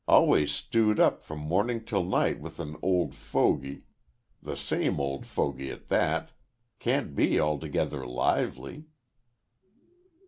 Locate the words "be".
7.13-7.39